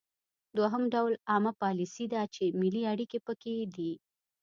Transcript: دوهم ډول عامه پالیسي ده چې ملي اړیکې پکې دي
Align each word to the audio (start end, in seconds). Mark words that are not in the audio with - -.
دوهم 0.57 0.83
ډول 0.93 1.13
عامه 1.29 1.51
پالیسي 1.63 2.05
ده 2.13 2.21
چې 2.35 2.43
ملي 2.59 2.83
اړیکې 2.93 3.19
پکې 3.25 3.53
دي 3.75 3.93